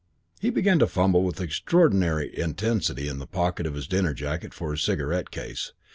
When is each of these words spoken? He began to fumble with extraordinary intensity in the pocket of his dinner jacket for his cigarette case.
He 0.39 0.49
began 0.49 0.79
to 0.79 0.87
fumble 0.87 1.21
with 1.21 1.39
extraordinary 1.39 2.35
intensity 2.35 3.07
in 3.07 3.19
the 3.19 3.27
pocket 3.27 3.67
of 3.67 3.75
his 3.75 3.85
dinner 3.85 4.15
jacket 4.15 4.51
for 4.51 4.71
his 4.71 4.81
cigarette 4.81 5.29
case. 5.29 5.73